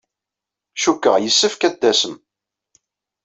[0.81, 2.15] Cikkeɣ yessefk ad d-tasem.